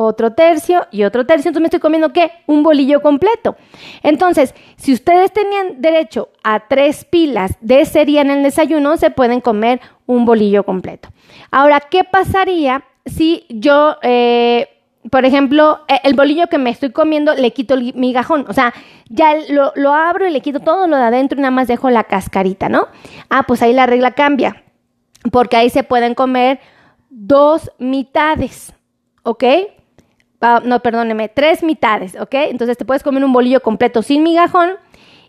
otro 0.00 0.32
tercio 0.32 0.86
y 0.92 1.02
otro 1.02 1.26
tercio. 1.26 1.48
Entonces 1.48 1.60
me 1.60 1.66
estoy 1.66 1.80
comiendo 1.80 2.12
qué? 2.12 2.30
Un 2.46 2.62
bolillo 2.62 3.02
completo. 3.02 3.56
Entonces, 4.04 4.54
si 4.76 4.92
ustedes 4.92 5.32
tenían 5.32 5.80
derecho 5.80 6.28
a 6.44 6.68
tres 6.68 7.04
pilas 7.04 7.56
de 7.60 7.84
cereal 7.84 8.26
en 8.26 8.38
el 8.38 8.42
desayuno, 8.44 8.96
se 8.96 9.10
pueden 9.10 9.40
comer 9.40 9.80
un 10.06 10.24
bolillo 10.24 10.62
completo. 10.62 11.08
Ahora, 11.50 11.80
¿qué 11.80 12.04
pasaría 12.04 12.84
si 13.06 13.44
yo, 13.48 13.96
eh, 14.02 14.68
por 15.10 15.24
ejemplo, 15.24 15.80
e, 15.88 16.00
el 16.04 16.14
bolillo 16.14 16.46
que 16.46 16.58
me 16.58 16.70
estoy 16.70 16.92
comiendo, 16.92 17.34
le 17.34 17.52
quito 17.52 17.74
el 17.74 17.92
migajón? 17.94 18.44
O 18.48 18.52
sea, 18.52 18.72
ya 19.08 19.34
lo, 19.48 19.72
lo 19.74 19.94
abro 19.94 20.28
y 20.28 20.30
le 20.30 20.40
quito 20.42 20.60
todo 20.60 20.86
lo 20.86 20.96
de 20.96 21.02
adentro 21.02 21.38
y 21.38 21.42
nada 21.42 21.50
más 21.50 21.66
dejo 21.66 21.90
la 21.90 22.04
cascarita, 22.04 22.68
¿no? 22.68 22.86
Ah, 23.30 23.42
pues 23.48 23.62
ahí 23.62 23.72
la 23.72 23.86
regla 23.86 24.12
cambia, 24.12 24.62
porque 25.32 25.56
ahí 25.56 25.70
se 25.70 25.82
pueden 25.82 26.14
comer 26.14 26.60
dos 27.10 27.72
mitades, 27.78 28.72
¿ok? 29.24 29.44
Ah, 30.40 30.62
no, 30.64 30.80
perdóneme, 30.80 31.28
tres 31.28 31.62
mitades, 31.62 32.14
¿ok? 32.14 32.34
Entonces 32.34 32.78
te 32.78 32.84
puedes 32.84 33.02
comer 33.02 33.24
un 33.24 33.32
bolillo 33.32 33.60
completo 33.60 34.02
sin 34.02 34.22
migajón 34.22 34.72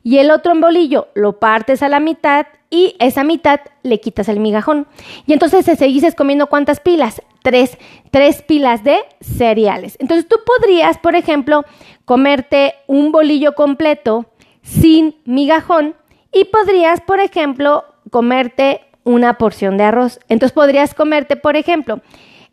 y 0.04 0.20
el 0.20 0.30
otro 0.32 0.54
bolillo 0.60 1.08
lo 1.16 1.40
partes 1.40 1.82
a 1.82 1.90
la 1.90 2.00
mitad 2.00 2.46
y 2.70 2.96
esa 3.00 3.24
mitad 3.24 3.60
le 3.82 4.00
quitas 4.00 4.30
el 4.30 4.40
migajón. 4.40 4.88
Y 5.26 5.34
entonces 5.34 5.66
te 5.66 5.76
seguís 5.76 6.14
comiendo 6.14 6.48
cuántas 6.48 6.80
pilas? 6.80 7.22
Tres, 7.42 7.78
tres 8.12 8.44
pilas 8.44 8.84
de 8.84 9.00
cereales. 9.22 9.98
Entonces 10.00 10.28
tú 10.28 10.38
podrías, 10.46 11.00
por 11.00 11.16
ejemplo, 11.16 11.66
comerte 12.06 12.76
un 12.86 13.12
bolillo 13.12 13.56
completo 13.56 14.28
sin 14.62 15.16
migajón 15.26 15.96
y 16.32 16.46
podrías, 16.46 17.02
por 17.02 17.20
ejemplo, 17.20 17.84
comerte 18.12 18.82
una 19.04 19.40
porción 19.40 19.78
de 19.78 19.86
arroz. 19.86 20.20
Entonces 20.30 20.54
podrías 20.54 20.94
comerte, 20.94 21.36
por 21.36 21.56
ejemplo, 21.56 22.02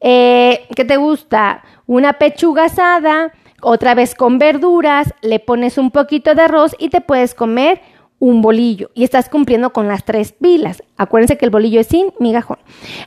eh, 0.08 0.68
¿qué 0.76 0.84
te 0.84 0.98
gusta? 0.98 1.64
Una 1.88 2.12
pechuga 2.12 2.66
asada, 2.66 3.32
otra 3.60 3.96
vez 3.96 4.14
con 4.14 4.38
verduras, 4.38 5.12
le 5.20 5.40
pones 5.40 5.78
un 5.78 5.90
poquito 5.90 6.36
de 6.36 6.42
arroz 6.42 6.76
y 6.78 6.90
te 6.90 7.00
puedes 7.00 7.34
comer 7.34 7.80
un 8.20 8.40
bolillo 8.40 8.92
y 8.94 9.02
estás 9.02 9.28
cumpliendo 9.28 9.72
con 9.72 9.88
las 9.88 10.04
tres 10.04 10.30
pilas. 10.30 10.80
Acuérdense 10.96 11.36
que 11.36 11.44
el 11.44 11.50
bolillo 11.50 11.80
es 11.80 11.88
sin 11.88 12.12
migajón. 12.20 12.58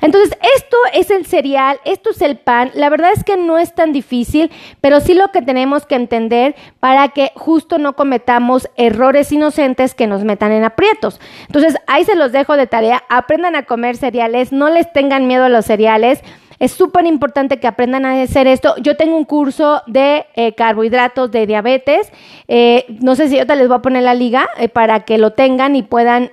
Entonces, 0.02 0.38
esto 0.58 0.76
es 0.94 1.10
el 1.10 1.26
cereal, 1.26 1.80
esto 1.86 2.10
es 2.10 2.22
el 2.22 2.38
pan. 2.38 2.70
La 2.74 2.90
verdad 2.90 3.12
es 3.16 3.24
que 3.24 3.38
no 3.38 3.58
es 3.58 3.74
tan 3.74 3.94
difícil, 3.94 4.52
pero 4.82 5.00
sí 5.00 5.14
lo 5.14 5.32
que 5.32 5.42
tenemos 5.42 5.86
que 5.86 5.96
entender 5.96 6.54
para 6.82 7.08
que 7.08 7.32
justo 7.34 7.78
no 7.78 7.96
cometamos 7.96 8.70
errores 8.76 9.32
inocentes 9.32 9.96
que 9.96 10.06
nos 10.06 10.26
metan 10.26 10.52
en 10.52 10.66
aprietos. 10.66 11.22
Entonces, 11.48 11.76
ahí 11.88 12.04
se 12.04 12.18
los 12.18 12.34
dejo 12.34 12.58
de 12.58 12.68
tarea. 12.68 13.06
Aprendan 13.08 13.56
a 13.56 13.64
comer 13.64 13.96
cereales, 13.96 14.52
no 14.52 14.70
les 14.70 14.92
tengan 14.92 15.28
miedo 15.28 15.46
a 15.46 15.50
los 15.50 15.66
cereales. 15.66 16.22
Es 16.60 16.74
súper 16.74 17.06
importante 17.06 17.60
que 17.60 17.68
aprendan 17.68 18.06
a 18.06 18.22
hacer 18.22 18.46
esto. 18.46 18.76
Yo 18.82 18.98
tengo 18.98 19.16
un 19.16 19.24
curso 19.24 19.82
de 19.88 20.26
eh, 20.36 20.54
carbohidratos 20.56 21.32
de 21.32 21.48
diabetes. 21.48 22.12
Eh, 22.50 22.86
no 23.02 23.16
sé 23.16 23.30
si 23.30 23.38
ahorita 23.38 23.56
les 23.56 23.70
voy 23.70 23.78
a 23.78 23.82
poner 23.82 24.04
la 24.04 24.14
liga 24.14 24.50
eh, 24.58 24.68
para 24.68 25.02
que 25.02 25.18
lo 25.18 25.32
tengan 25.32 25.78
y 25.78 25.84
puedan 25.84 26.32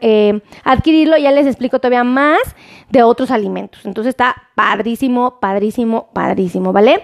adquirirlo. 0.65 1.17
Ya 1.17 1.31
les 1.31 1.47
explico 1.47 1.79
todavía 1.79 2.03
más 2.03 2.41
de 2.91 3.05
otros 3.05 3.31
alimentos. 3.31 3.87
Entonces 3.87 4.11
está 4.11 4.35
padrísimo, 4.57 5.39
padrísimo, 5.41 6.09
padrísimo, 6.13 6.73
¿vale? 6.73 7.03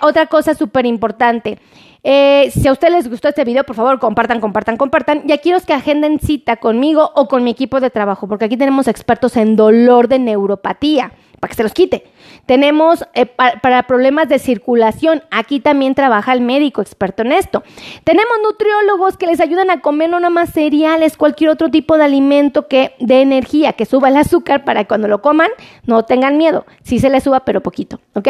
otra 0.00 0.26
cosa 0.26 0.54
súper 0.54 0.86
importante. 0.86 1.58
si 2.02 2.68
a 2.68 2.72
ustedes 2.72 2.94
les 2.94 3.10
gustó 3.10 3.28
este 3.28 3.44
video, 3.44 3.64
por 3.64 3.76
favor, 3.76 3.98
compartan, 3.98 4.40
compartan, 4.40 4.76
compartan. 4.76 5.24
Y 5.26 5.32
aquí 5.32 5.50
los 5.50 5.66
que 5.66 5.74
agenden 5.74 6.20
cita 6.20 6.56
conmigo 6.56 7.10
o 7.14 7.26
con 7.26 7.42
mi 7.42 7.50
equipo 7.50 7.80
de 7.80 7.90
trabajo, 7.90 8.28
porque 8.28 8.44
aquí 8.44 8.56
tenemos 8.56 8.86
expertos 8.86 9.36
en 9.36 9.56
dolor 9.56 10.08
de 10.08 10.20
neuropatía 10.20 11.12
para 11.42 11.50
que 11.50 11.56
se 11.56 11.64
los 11.64 11.72
quite. 11.72 12.04
Tenemos 12.46 13.04
eh, 13.14 13.26
para 13.26 13.82
problemas 13.88 14.28
de 14.28 14.38
circulación, 14.38 15.24
aquí 15.32 15.58
también 15.58 15.96
trabaja 15.96 16.32
el 16.32 16.40
médico 16.40 16.80
experto 16.80 17.22
en 17.22 17.32
esto. 17.32 17.64
Tenemos 18.04 18.32
nutriólogos 18.44 19.16
que 19.16 19.26
les 19.26 19.40
ayudan 19.40 19.68
a 19.68 19.80
comer 19.80 20.08
no 20.08 20.20
nada 20.20 20.30
más 20.30 20.50
cereales, 20.52 21.16
cualquier 21.16 21.50
otro 21.50 21.68
tipo 21.68 21.98
de 21.98 22.04
alimento 22.04 22.68
que 22.68 22.94
de 23.00 23.22
energía, 23.22 23.72
que 23.72 23.86
suba 23.86 24.10
el 24.10 24.18
azúcar 24.18 24.62
para 24.62 24.84
que 24.84 24.86
cuando 24.86 25.08
lo 25.08 25.20
coman 25.20 25.50
no 25.84 26.04
tengan 26.04 26.36
miedo. 26.36 26.64
Sí 26.84 27.00
se 27.00 27.10
les 27.10 27.24
suba, 27.24 27.44
pero 27.44 27.60
poquito, 27.60 27.98
¿ok? 28.14 28.28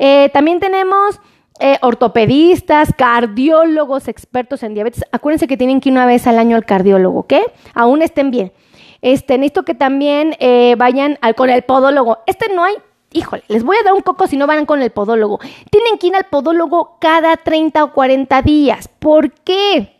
Eh, 0.00 0.28
también 0.32 0.58
tenemos... 0.58 1.20
Eh, 1.60 1.76
ortopedistas, 1.82 2.94
cardiólogos, 2.96 4.06
expertos 4.06 4.62
en 4.62 4.74
diabetes. 4.74 5.04
Acuérdense 5.10 5.48
que 5.48 5.56
tienen 5.56 5.80
que 5.80 5.88
ir 5.88 5.92
una 5.92 6.06
vez 6.06 6.28
al 6.28 6.38
año 6.38 6.54
al 6.54 6.64
cardiólogo, 6.64 7.18
¿ok? 7.18 7.34
Aún 7.74 8.00
estén 8.00 8.30
bien. 8.30 8.52
Este, 9.00 9.38
necesito 9.38 9.64
que 9.64 9.74
también 9.74 10.34
eh, 10.40 10.74
vayan 10.76 11.18
al, 11.20 11.34
con 11.34 11.50
el 11.50 11.62
podólogo. 11.62 12.18
Este 12.26 12.52
no 12.52 12.64
hay, 12.64 12.74
híjole, 13.12 13.44
les 13.48 13.62
voy 13.62 13.76
a 13.76 13.84
dar 13.84 13.94
un 13.94 14.00
coco 14.00 14.26
si 14.26 14.36
no 14.36 14.46
van 14.46 14.66
con 14.66 14.82
el 14.82 14.90
podólogo. 14.90 15.38
Tienen 15.70 15.98
que 15.98 16.08
ir 16.08 16.16
al 16.16 16.24
podólogo 16.24 16.98
cada 17.00 17.36
30 17.36 17.84
o 17.84 17.92
40 17.92 18.42
días. 18.42 18.88
¿Por 18.88 19.32
qué? 19.32 19.96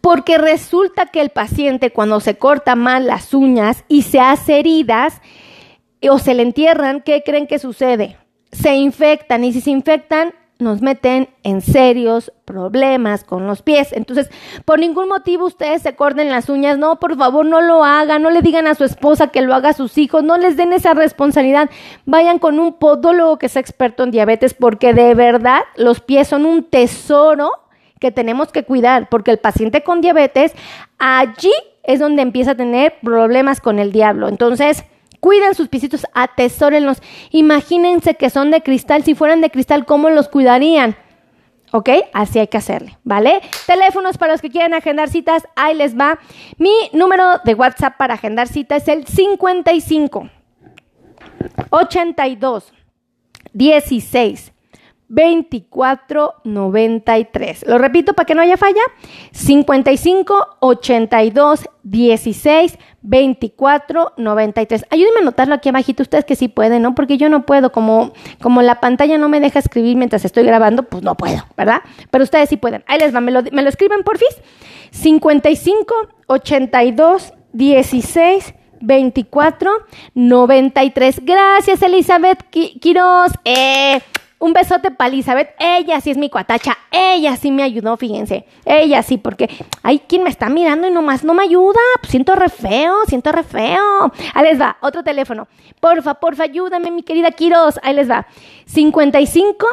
Porque 0.00 0.38
resulta 0.38 1.06
que 1.06 1.20
el 1.20 1.30
paciente 1.30 1.90
cuando 1.90 2.20
se 2.20 2.36
corta 2.36 2.74
mal 2.74 3.06
las 3.06 3.34
uñas 3.34 3.84
y 3.88 4.02
se 4.02 4.20
hace 4.20 4.58
heridas 4.58 5.20
o 6.08 6.18
se 6.18 6.34
le 6.34 6.42
entierran, 6.42 7.02
¿qué 7.02 7.22
creen 7.22 7.46
que 7.46 7.58
sucede? 7.58 8.16
Se 8.52 8.74
infectan 8.74 9.44
y 9.44 9.52
si 9.52 9.60
se 9.60 9.70
infectan 9.70 10.34
nos 10.60 10.82
meten 10.82 11.28
en 11.42 11.60
serios 11.60 12.32
problemas 12.44 13.24
con 13.24 13.46
los 13.46 13.62
pies. 13.62 13.92
Entonces, 13.92 14.30
por 14.64 14.78
ningún 14.78 15.08
motivo 15.08 15.46
ustedes 15.46 15.82
se 15.82 15.94
corten 15.94 16.30
las 16.30 16.48
uñas. 16.48 16.78
No, 16.78 16.98
por 17.00 17.16
favor, 17.16 17.46
no 17.46 17.60
lo 17.60 17.84
hagan. 17.84 18.22
No 18.22 18.30
le 18.30 18.42
digan 18.42 18.66
a 18.66 18.74
su 18.74 18.84
esposa 18.84 19.28
que 19.28 19.42
lo 19.42 19.54
haga 19.54 19.70
a 19.70 19.74
sus 19.74 19.98
hijos. 19.98 20.22
No 20.22 20.36
les 20.36 20.56
den 20.56 20.72
esa 20.72 20.94
responsabilidad. 20.94 21.70
Vayan 22.04 22.38
con 22.38 22.58
un 22.58 22.74
podólogo 22.74 23.38
que 23.38 23.48
sea 23.48 23.60
experto 23.60 24.02
en 24.02 24.10
diabetes 24.10 24.54
porque 24.54 24.94
de 24.94 25.14
verdad 25.14 25.62
los 25.76 26.00
pies 26.00 26.28
son 26.28 26.46
un 26.46 26.64
tesoro 26.64 27.50
que 27.98 28.10
tenemos 28.10 28.50
que 28.50 28.64
cuidar 28.64 29.08
porque 29.10 29.30
el 29.30 29.38
paciente 29.38 29.82
con 29.82 30.00
diabetes 30.00 30.54
allí 30.98 31.52
es 31.82 32.00
donde 32.00 32.22
empieza 32.22 32.52
a 32.52 32.56
tener 32.56 32.94
problemas 33.02 33.60
con 33.60 33.78
el 33.78 33.92
diablo. 33.92 34.28
Entonces, 34.28 34.84
Cuiden 35.20 35.54
sus 35.54 35.68
pisitos, 35.68 36.06
atesórenlos. 36.14 37.02
Imagínense 37.30 38.14
que 38.14 38.30
son 38.30 38.50
de 38.50 38.62
cristal. 38.62 39.04
Si 39.04 39.14
fueran 39.14 39.40
de 39.40 39.50
cristal, 39.50 39.84
¿cómo 39.84 40.10
los 40.10 40.28
cuidarían? 40.28 40.96
¿Ok? 41.72 41.88
Así 42.12 42.40
hay 42.40 42.48
que 42.48 42.56
hacerle, 42.56 42.98
¿vale? 43.04 43.40
Teléfonos 43.66 44.18
para 44.18 44.32
los 44.32 44.40
que 44.40 44.50
quieran 44.50 44.74
agendar 44.74 45.08
citas, 45.08 45.46
ahí 45.54 45.76
les 45.76 45.96
va. 45.96 46.18
Mi 46.58 46.72
número 46.92 47.38
de 47.44 47.54
WhatsApp 47.54 47.96
para 47.96 48.14
agendar 48.14 48.48
citas 48.48 48.82
es 48.82 48.88
el 48.88 49.06
55 49.06 50.28
82 51.70 52.72
16 53.52 54.52
2493. 55.08 57.66
Lo 57.66 57.78
repito 57.78 58.14
para 58.14 58.26
que 58.26 58.34
no 58.34 58.42
haya 58.42 58.56
falla. 58.56 58.82
55 59.32 60.56
82 60.60 61.68
16 61.82 62.78
24 63.02 64.12
93. 64.16 64.86
Ayúdenme 64.90 65.18
a 65.18 65.22
anotarlo 65.22 65.54
aquí 65.54 65.68
abajito 65.68 66.02
ustedes 66.02 66.24
que 66.24 66.36
sí 66.36 66.48
pueden, 66.48 66.82
¿no? 66.82 66.94
Porque 66.94 67.16
yo 67.16 67.28
no 67.28 67.46
puedo, 67.46 67.72
como, 67.72 68.12
como 68.40 68.62
la 68.62 68.80
pantalla 68.80 69.18
no 69.18 69.28
me 69.28 69.40
deja 69.40 69.58
escribir 69.58 69.96
mientras 69.96 70.24
estoy 70.24 70.44
grabando, 70.44 70.84
pues 70.84 71.02
no 71.02 71.14
puedo, 71.16 71.44
¿verdad? 71.56 71.82
Pero 72.10 72.24
ustedes 72.24 72.48
sí 72.48 72.56
pueden. 72.56 72.84
Ahí 72.86 72.98
les 72.98 73.14
va, 73.14 73.20
me 73.20 73.30
lo, 73.30 73.42
me 73.52 73.62
lo 73.62 73.68
escriben 73.68 74.02
porfis. 74.02 74.36
55 74.90 75.94
82 76.26 77.32
16 77.52 78.54
24 78.80 79.70
93. 80.14 81.24
Gracias, 81.24 81.82
Elizabeth 81.82 82.42
Quiroz. 82.50 83.32
Eh, 83.44 84.00
un 84.40 84.54
besote 84.54 84.90
para 84.90 85.08
Elizabeth. 85.08 85.50
Ella 85.58 86.00
sí 86.00 86.10
es 86.10 86.16
mi 86.16 86.28
cuatacha. 86.28 86.76
Ella 86.90 87.36
sí 87.36 87.52
me 87.52 87.62
ayudó, 87.62 87.96
fíjense. 87.96 88.46
Ella 88.64 89.02
sí, 89.02 89.18
porque 89.18 89.48
hay 89.82 90.00
quien 90.00 90.24
me 90.24 90.30
está 90.30 90.48
mirando 90.48 90.88
y 90.88 90.90
nomás 90.90 91.22
no 91.22 91.34
me 91.34 91.44
ayuda. 91.44 91.78
Pues 92.00 92.10
siento 92.10 92.34
re 92.34 92.48
feo, 92.48 92.94
siento 93.06 93.30
re 93.30 93.44
feo. 93.44 94.12
Ahí 94.34 94.44
les 94.44 94.60
va, 94.60 94.78
otro 94.80 95.04
teléfono. 95.04 95.46
Porfa, 95.78 96.14
porfa, 96.14 96.44
ayúdame, 96.44 96.90
mi 96.90 97.02
querida 97.02 97.30
Quiroz. 97.30 97.78
Ahí 97.82 97.94
les 97.94 98.10
va. 98.10 98.26
55 98.66 99.66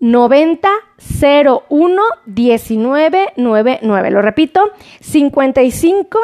90 0.00 0.68
01 1.68 2.02
19 2.26 3.32
99. 3.36 4.10
Lo 4.10 4.22
repito. 4.22 4.72
55 5.00 6.18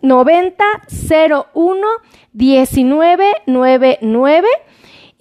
90 0.00 0.64
01 1.54 1.86
19 2.32 3.32
99. 3.46 4.48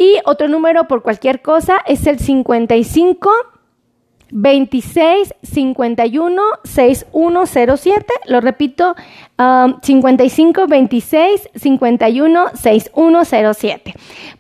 Y 0.04 0.20
otro 0.26 0.50
número 0.50 0.86
por 0.90 1.02
cualquier 1.02 1.42
cosa 1.42 1.78
es 1.86 2.06
el 2.08 2.20
55 2.20 3.32
26 4.32 5.34
51 5.42 6.42
6107. 6.66 8.14
Lo 8.26 8.42
repito, 8.42 8.96
55 9.38 10.68
26 10.68 11.50
51 11.56 12.50
6107. 12.54 13.94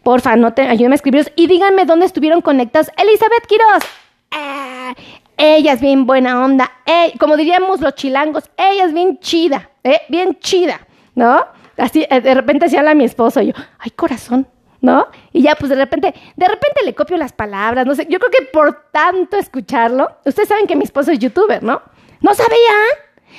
Porfa, 0.04 0.36
no 0.36 0.54
te, 0.54 0.64
ayúdenme 0.64 0.96
a 0.96 0.98
escribiros 0.98 1.32
y 1.38 1.48
díganme 1.48 1.86
dónde 1.86 2.08
estuvieron 2.08 2.42
conectados. 2.42 2.92
Elizabeth 2.98 3.48
Quiroz. 3.48 3.84
Ah, 4.32 4.94
ella 5.38 5.72
es 5.72 5.80
bien 5.80 6.06
buena 6.06 6.44
onda. 6.44 6.74
como 7.22 7.38
diríamos 7.38 7.80
los 7.80 7.96
chilangos, 7.96 8.50
ella 8.58 8.84
es 8.84 8.94
bien 8.94 9.18
chida, 9.20 9.70
¿eh? 9.86 10.02
bien 10.10 10.38
chida, 10.40 10.86
¿no? 11.16 11.40
así, 11.78 12.06
eh, 12.10 12.22
de 12.22 12.34
repente 12.34 12.70
se 12.70 12.78
habla 12.78 12.94
mi 12.94 13.06
esposo 13.06 13.42
y 13.42 13.48
yo, 13.48 13.54
ay, 13.80 13.92
corazón, 13.92 14.48
¿no? 14.84 15.08
Y 15.32 15.42
ya, 15.42 15.56
pues 15.56 15.70
de 15.70 15.76
repente, 15.78 16.14
de 16.36 16.46
repente 16.46 16.84
le 16.84 16.94
copio 16.94 17.16
las 17.16 17.32
palabras, 17.32 17.86
no 17.86 17.96
sé, 17.96 18.06
yo 18.10 18.20
creo 18.20 18.30
que 18.30 18.46
por 18.52 18.90
tanto 18.92 19.38
escucharlo, 19.38 20.12
ustedes 20.26 20.50
saben 20.50 20.68
que 20.68 20.76
mi 20.76 20.84
esposo 20.84 21.12
es 21.12 21.20
youtuber, 21.20 21.64
¿no? 21.64 21.82
¿No 22.20 22.34
sabían? 22.34 22.90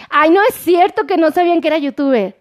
Ay, 0.08 0.30
no 0.30 0.40
es 0.48 0.54
cierto 0.54 1.06
que 1.06 1.18
no 1.18 1.30
sabían 1.30 1.60
que 1.60 1.68
era 1.68 1.76
youtuber. 1.76 2.34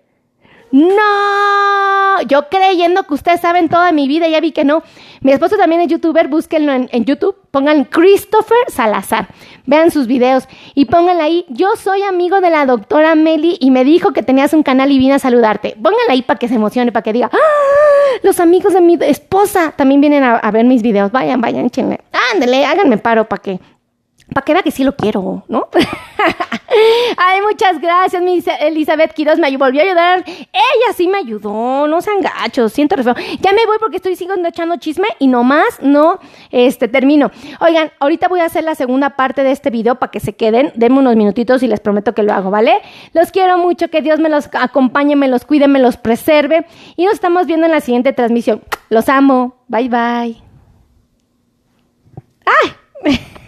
No, 0.73 2.19
yo 2.27 2.49
creyendo 2.49 3.03
que 3.03 3.13
ustedes 3.13 3.41
saben 3.41 3.69
toda 3.69 3.91
mi 3.91 4.07
vida, 4.07 4.27
ya 4.27 4.39
vi 4.39 4.51
que 4.51 4.65
no. 4.65 4.81
Mi 5.21 5.31
esposo 5.31 5.55
también 5.55 5.81
es 5.81 5.87
youtuber, 5.87 6.27
búsquenlo 6.27 6.73
en, 6.73 7.05
YouTube, 7.05 7.35
pongan 7.51 7.83
Christopher 7.83 8.57
Salazar, 8.69 9.27
vean 9.67 9.91
sus 9.91 10.07
videos 10.07 10.47
y 10.73 10.85
pónganle 10.85 11.21
ahí, 11.21 11.45
yo 11.49 11.75
soy 11.75 12.01
amigo 12.01 12.41
de 12.41 12.49
la 12.49 12.65
doctora 12.65 13.13
Meli 13.13 13.55
y 13.59 13.69
me 13.69 13.83
dijo 13.83 14.13
que 14.13 14.23
tenías 14.23 14.51
un 14.55 14.63
canal 14.63 14.91
y 14.91 14.97
vine 14.97 15.13
a 15.13 15.19
saludarte. 15.19 15.75
Pónganle 15.75 16.09
ahí 16.09 16.21
para 16.23 16.39
que 16.39 16.47
se 16.47 16.55
emocione, 16.55 16.91
para 16.91 17.03
que 17.03 17.13
diga, 17.13 17.29
¡Ah! 17.31 18.17
los 18.23 18.39
amigos 18.39 18.73
de 18.73 18.81
mi 18.81 18.97
esposa 18.99 19.75
también 19.77 20.01
vienen 20.01 20.23
a, 20.23 20.37
a 20.37 20.49
ver 20.49 20.65
mis 20.65 20.81
videos. 20.81 21.11
Vayan, 21.11 21.39
vayan, 21.39 21.67
échenle. 21.67 21.99
Ándale, 22.33 22.65
háganme 22.65 22.97
paro 22.97 23.29
para 23.29 23.43
que 23.43 23.59
para 24.33 24.43
que 24.43 24.53
vea 24.53 24.63
que 24.63 24.71
sí 24.71 24.83
lo 24.83 24.95
quiero, 24.95 25.43
¿no? 25.47 25.67
Ay, 27.17 27.41
muchas 27.47 27.79
gracias, 27.79 28.21
mi 28.21 28.43
Elizabeth 28.61 29.13
Quiroz 29.13 29.37
me 29.37 29.55
volvió 29.57 29.81
a 29.81 29.83
ayudar. 29.83 30.23
Ella 30.27 30.93
sí 30.95 31.07
me 31.07 31.19
ayudó, 31.19 31.87
no 31.87 32.01
sean 32.01 32.21
gachos, 32.21 32.73
siento 32.73 32.95
re 32.95 33.03
feo. 33.03 33.15
Ya 33.41 33.51
me 33.53 33.65
voy 33.65 33.77
porque 33.79 33.97
estoy 33.97 34.15
siguiendo 34.15 34.49
echando 34.49 34.77
chisme 34.77 35.07
y 35.19 35.27
nomás 35.27 35.81
no, 35.81 36.19
este, 36.51 36.87
termino. 36.87 37.31
Oigan, 37.59 37.91
ahorita 37.99 38.27
voy 38.27 38.39
a 38.39 38.45
hacer 38.45 38.63
la 38.63 38.75
segunda 38.75 39.11
parte 39.11 39.43
de 39.43 39.51
este 39.51 39.69
video 39.69 39.95
para 39.95 40.11
que 40.11 40.19
se 40.19 40.33
queden. 40.33 40.71
Denme 40.75 40.99
unos 40.99 41.15
minutitos 41.15 41.61
y 41.63 41.67
les 41.67 41.79
prometo 41.79 42.13
que 42.13 42.23
lo 42.23 42.33
hago, 42.33 42.49
¿vale? 42.49 42.81
Los 43.13 43.31
quiero 43.31 43.57
mucho, 43.57 43.89
que 43.89 44.01
Dios 44.01 44.19
me 44.19 44.29
los 44.29 44.49
acompañe, 44.53 45.15
me 45.15 45.27
los 45.27 45.45
cuide, 45.45 45.67
me 45.67 45.79
los 45.79 45.97
preserve. 45.97 46.65
Y 46.95 47.05
nos 47.05 47.13
estamos 47.13 47.45
viendo 47.45 47.67
en 47.67 47.71
la 47.71 47.81
siguiente 47.81 48.13
transmisión. 48.13 48.63
Los 48.89 49.09
amo. 49.09 49.57
Bye, 49.67 49.89
bye. 49.89 50.41
¡Ay! 52.45 53.19